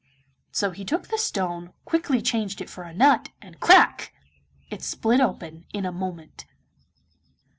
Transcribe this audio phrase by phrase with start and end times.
[0.51, 4.11] So he took the stone, quickly changed it for a nut, and crack!
[4.71, 6.47] it split open in a moment.